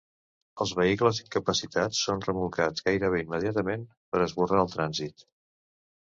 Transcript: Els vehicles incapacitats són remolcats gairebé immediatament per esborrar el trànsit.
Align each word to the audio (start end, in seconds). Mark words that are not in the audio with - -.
Els 0.63 0.71
vehicles 0.77 1.17
incapacitats 1.23 1.99
són 2.07 2.23
remolcats 2.27 2.85
gairebé 2.87 3.19
immediatament 3.25 3.83
per 4.15 4.23
esborrar 4.29 4.63
el 4.63 4.71
trànsit. 4.77 5.27